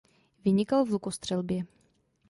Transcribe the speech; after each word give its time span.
Vynikal 0.45 0.85
v 0.85 0.89
lukostřelbě. 0.91 1.65